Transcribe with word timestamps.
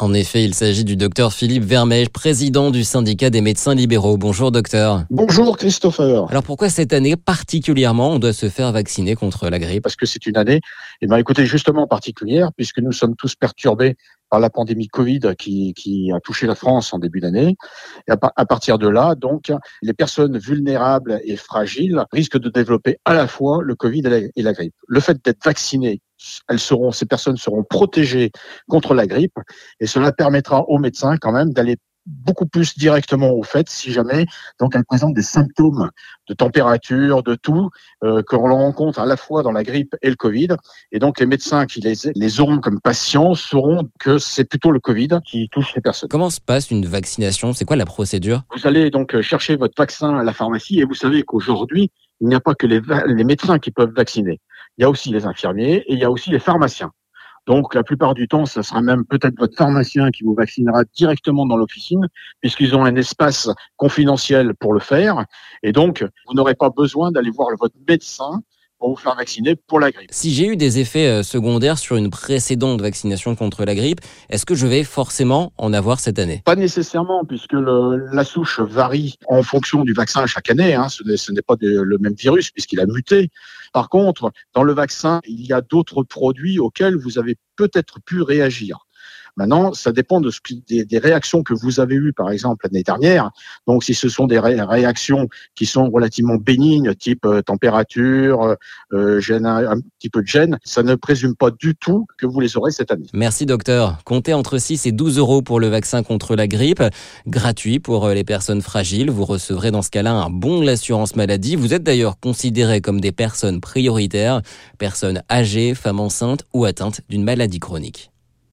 En 0.00 0.14
effet, 0.14 0.44
il 0.44 0.54
s'agit 0.54 0.84
du 0.84 0.94
docteur 0.94 1.32
Philippe 1.32 1.64
Vermège, 1.64 2.10
président 2.10 2.70
du 2.70 2.84
syndicat 2.84 3.30
des 3.30 3.40
médecins 3.40 3.74
libéraux. 3.74 4.16
Bonjour 4.16 4.52
docteur. 4.52 5.04
Bonjour 5.10 5.56
Christopher. 5.56 6.30
Alors 6.30 6.44
pourquoi 6.44 6.68
cette 6.68 6.92
année 6.92 7.16
particulièrement 7.16 8.12
on 8.12 8.20
doit 8.20 8.32
se 8.32 8.48
faire 8.48 8.70
vacciner 8.70 9.16
contre 9.16 9.50
la 9.50 9.58
grippe? 9.58 9.82
Parce 9.82 9.96
que 9.96 10.06
c'est 10.06 10.24
une 10.26 10.36
année, 10.36 10.60
eh 11.00 11.08
bien, 11.08 11.16
écoutez, 11.16 11.46
justement 11.46 11.88
particulière, 11.88 12.50
puisque 12.56 12.78
nous 12.78 12.92
sommes 12.92 13.16
tous 13.16 13.34
perturbés 13.34 13.96
par 14.30 14.38
la 14.38 14.50
pandémie 14.50 14.86
Covid 14.86 15.34
qui, 15.36 15.74
qui 15.74 16.12
a 16.12 16.20
touché 16.20 16.46
la 16.46 16.54
France 16.54 16.92
en 16.92 17.00
début 17.00 17.18
d'année. 17.18 17.56
Et 18.06 18.12
à, 18.12 18.46
partir 18.46 18.78
de 18.78 18.86
là, 18.86 19.16
donc, 19.16 19.50
les 19.82 19.94
personnes 19.94 20.38
vulnérables 20.38 21.20
et 21.24 21.36
fragiles 21.36 22.04
risquent 22.12 22.38
de 22.38 22.50
développer 22.50 22.98
à 23.04 23.14
la 23.14 23.26
fois 23.26 23.62
le 23.62 23.74
Covid 23.74 24.00
et 24.00 24.10
la, 24.10 24.18
et 24.36 24.42
la 24.42 24.52
grippe. 24.52 24.74
Le 24.86 25.00
fait 25.00 25.18
d'être 25.24 25.44
vacciné, 25.44 26.02
elles 26.48 26.58
seront, 26.58 26.90
ces 26.90 27.06
personnes 27.06 27.36
seront 27.36 27.64
protégées 27.64 28.30
contre 28.68 28.94
la 28.94 29.06
grippe 29.06 29.38
et 29.80 29.86
cela 29.86 30.12
permettra 30.12 30.62
aux 30.62 30.78
médecins 30.78 31.16
quand 31.16 31.32
même 31.32 31.52
d'aller 31.52 31.76
beaucoup 32.08 32.46
plus 32.46 32.76
directement 32.78 33.32
au 33.32 33.42
fait 33.42 33.68
si 33.68 33.92
jamais 33.92 34.26
donc 34.58 34.74
elle 34.74 34.84
présente 34.84 35.14
des 35.14 35.22
symptômes 35.22 35.90
de 36.28 36.34
température, 36.34 37.22
de 37.22 37.34
tout 37.34 37.70
euh, 38.02 38.22
que 38.22 38.36
l'on 38.36 38.56
rencontre 38.56 38.98
à 38.98 39.06
la 39.06 39.16
fois 39.16 39.42
dans 39.42 39.52
la 39.52 39.62
grippe 39.62 39.94
et 40.02 40.10
le 40.10 40.16
Covid. 40.16 40.48
Et 40.92 40.98
donc 40.98 41.20
les 41.20 41.26
médecins 41.26 41.66
qui 41.66 41.80
les, 41.80 41.94
les 42.14 42.40
auront 42.40 42.58
comme 42.58 42.80
patients 42.80 43.34
sauront 43.34 43.88
que 44.00 44.18
c'est 44.18 44.44
plutôt 44.44 44.70
le 44.70 44.80
Covid 44.80 45.20
qui 45.24 45.48
touche 45.50 45.74
les 45.74 45.82
personnes. 45.82 46.08
Comment 46.08 46.30
se 46.30 46.40
passe 46.40 46.70
une 46.70 46.86
vaccination? 46.86 47.52
C'est 47.52 47.64
quoi 47.64 47.76
la 47.76 47.86
procédure? 47.86 48.42
Vous 48.56 48.66
allez 48.66 48.90
donc 48.90 49.20
chercher 49.20 49.56
votre 49.56 49.74
vaccin 49.76 50.16
à 50.16 50.24
la 50.24 50.32
pharmacie 50.32 50.80
et 50.80 50.84
vous 50.84 50.94
savez 50.94 51.22
qu'aujourd'hui 51.22 51.90
il 52.20 52.28
n'y 52.28 52.34
a 52.34 52.40
pas 52.40 52.54
que 52.54 52.66
les, 52.66 52.80
les 53.06 53.24
médecins 53.24 53.58
qui 53.58 53.70
peuvent 53.70 53.92
vacciner. 53.94 54.40
Il 54.76 54.82
y 54.82 54.84
a 54.84 54.90
aussi 54.90 55.10
les 55.10 55.26
infirmiers 55.26 55.84
et 55.86 55.92
il 55.92 55.98
y 55.98 56.04
a 56.04 56.10
aussi 56.10 56.30
les 56.30 56.38
pharmaciens. 56.38 56.90
Donc 57.48 57.74
la 57.74 57.82
plupart 57.82 58.12
du 58.12 58.28
temps, 58.28 58.44
ça 58.44 58.62
sera 58.62 58.82
même 58.82 59.06
peut-être 59.06 59.38
votre 59.38 59.56
pharmacien 59.56 60.10
qui 60.10 60.22
vous 60.22 60.34
vaccinera 60.34 60.84
directement 60.94 61.46
dans 61.46 61.56
l'officine, 61.56 62.06
puisqu'ils 62.42 62.76
ont 62.76 62.84
un 62.84 62.94
espace 62.94 63.48
confidentiel 63.76 64.54
pour 64.54 64.74
le 64.74 64.80
faire. 64.80 65.24
Et 65.62 65.72
donc, 65.72 66.04
vous 66.26 66.34
n'aurez 66.34 66.54
pas 66.54 66.68
besoin 66.68 67.10
d'aller 67.10 67.30
voir 67.30 67.48
votre 67.58 67.74
médecin 67.88 68.42
pour 68.78 68.90
vous 68.90 68.96
faire 68.96 69.14
vacciner 69.14 69.56
pour 69.56 69.80
la 69.80 69.90
grippe. 69.90 70.10
Si 70.12 70.32
j'ai 70.32 70.46
eu 70.46 70.56
des 70.56 70.78
effets 70.78 71.06
euh, 71.06 71.22
secondaires 71.22 71.78
sur 71.78 71.96
une 71.96 72.10
précédente 72.10 72.80
vaccination 72.80 73.34
contre 73.34 73.64
la 73.64 73.74
grippe, 73.74 74.00
est-ce 74.30 74.46
que 74.46 74.54
je 74.54 74.66
vais 74.66 74.84
forcément 74.84 75.52
en 75.58 75.72
avoir 75.72 76.00
cette 76.00 76.18
année? 76.18 76.42
Pas 76.44 76.56
nécessairement, 76.56 77.24
puisque 77.24 77.52
le, 77.52 78.08
la 78.12 78.24
souche 78.24 78.60
varie 78.60 79.16
en 79.26 79.42
fonction 79.42 79.84
du 79.84 79.92
vaccin 79.92 80.26
chaque 80.26 80.50
année. 80.50 80.74
Hein. 80.74 80.88
Ce 80.88 81.32
n'est 81.32 81.42
pas 81.42 81.56
le 81.60 81.98
même 81.98 82.14
virus 82.14 82.50
puisqu'il 82.50 82.80
a 82.80 82.86
muté. 82.86 83.30
Par 83.72 83.88
contre, 83.88 84.32
dans 84.54 84.62
le 84.62 84.72
vaccin, 84.72 85.20
il 85.26 85.44
y 85.44 85.52
a 85.52 85.60
d'autres 85.60 86.02
produits 86.02 86.58
auxquels 86.58 86.96
vous 86.96 87.18
avez 87.18 87.36
peut-être 87.56 88.00
pu 88.00 88.22
réagir. 88.22 88.86
Maintenant, 89.38 89.72
ça 89.72 89.92
dépend 89.92 90.20
des, 90.20 90.98
réactions 90.98 91.44
que 91.44 91.54
vous 91.54 91.78
avez 91.78 91.94
eues, 91.94 92.12
par 92.12 92.32
exemple, 92.32 92.66
l'année 92.66 92.82
dernière. 92.82 93.30
Donc, 93.68 93.84
si 93.84 93.94
ce 93.94 94.08
sont 94.08 94.26
des 94.26 94.40
réactions 94.40 95.28
qui 95.54 95.64
sont 95.64 95.88
relativement 95.90 96.34
bénignes, 96.34 96.92
type 96.96 97.24
euh, 97.24 97.40
température, 97.40 98.42
euh, 98.42 98.54
euh, 98.92 99.20
gène, 99.20 99.46
un 99.46 99.78
petit 100.00 100.10
peu 100.10 100.22
de 100.22 100.26
gène, 100.26 100.58
ça 100.64 100.82
ne 100.82 100.96
présume 100.96 101.36
pas 101.36 101.52
du 101.52 101.76
tout 101.76 102.04
que 102.18 102.26
vous 102.26 102.40
les 102.40 102.56
aurez 102.56 102.72
cette 102.72 102.90
année. 102.90 103.06
Merci, 103.12 103.46
docteur. 103.46 103.98
Comptez 104.04 104.34
entre 104.34 104.58
6 104.58 104.86
et 104.86 104.92
12 104.92 105.18
euros 105.18 105.40
pour 105.40 105.60
le 105.60 105.68
vaccin 105.68 106.02
contre 106.02 106.34
la 106.34 106.48
grippe, 106.48 106.82
gratuit 107.28 107.78
pour 107.78 108.08
les 108.08 108.24
personnes 108.24 108.60
fragiles. 108.60 109.08
Vous 109.08 109.24
recevrez 109.24 109.70
dans 109.70 109.82
ce 109.82 109.90
cas-là 109.90 110.14
un 110.14 110.30
bon 110.30 110.60
de 110.60 110.66
l'assurance 110.66 111.14
maladie. 111.14 111.54
Vous 111.54 111.74
êtes 111.74 111.84
d'ailleurs 111.84 112.18
considérés 112.18 112.80
comme 112.80 113.00
des 113.00 113.12
personnes 113.12 113.60
prioritaires, 113.60 114.42
personnes 114.78 115.22
âgées, 115.30 115.76
femmes 115.76 116.00
enceintes 116.00 116.44
ou 116.52 116.64
atteintes 116.64 117.02
d'une 117.08 117.22
maladie 117.22 117.60
chronique. 117.60 118.10